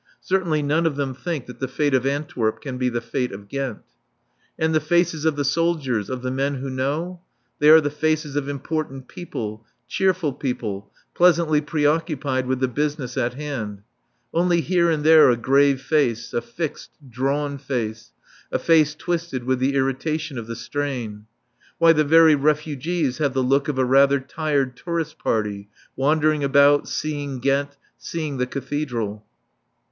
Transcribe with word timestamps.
Certainly 0.21 0.63
none 0.63 0.87
of 0.87 0.95
them 0.95 1.13
think 1.13 1.45
that 1.45 1.59
the 1.59 1.67
fate 1.67 1.93
of 1.93 2.07
Antwerp 2.07 2.59
can 2.59 2.79
be 2.79 2.89
the 2.89 3.01
fate 3.01 3.31
of 3.31 3.47
Ghent. 3.47 3.83
And 4.57 4.73
the 4.73 4.79
faces 4.79 5.25
of 5.25 5.35
the 5.35 5.45
soldiers, 5.45 6.09
of 6.09 6.23
the 6.23 6.31
men 6.31 6.55
who 6.55 6.71
know? 6.71 7.21
They 7.59 7.69
are 7.69 7.79
the 7.79 7.91
faces 7.91 8.35
of 8.35 8.49
important 8.49 9.07
people, 9.07 9.63
cheerful 9.87 10.33
people, 10.33 10.91
pleasantly 11.13 11.61
preoccupied 11.61 12.47
with 12.47 12.61
the 12.61 12.67
business 12.67 13.15
in 13.15 13.33
hand. 13.33 13.83
Only 14.33 14.61
here 14.61 14.89
and 14.89 15.03
there 15.03 15.29
a 15.29 15.37
grave 15.37 15.79
face, 15.81 16.33
a 16.33 16.41
fixed, 16.41 16.89
drawn 17.07 17.59
face, 17.59 18.09
a 18.51 18.57
face 18.57 18.95
twisted 18.95 19.43
with 19.43 19.59
the 19.59 19.75
irritation 19.75 20.39
of 20.39 20.47
the 20.47 20.55
strain. 20.55 21.27
Why, 21.77 21.93
the 21.93 22.03
very 22.03 22.33
refugees 22.33 23.19
have 23.19 23.35
the 23.35 23.43
look 23.43 23.67
of 23.67 23.77
a 23.77 23.85
rather 23.85 24.19
tired 24.19 24.75
tourist 24.75 25.19
party, 25.19 25.69
wandering 25.95 26.43
about, 26.43 26.87
seeing 26.89 27.37
Ghent, 27.37 27.77
seeing 27.99 28.37
the 28.37 28.47
Cathedral. 28.47 29.27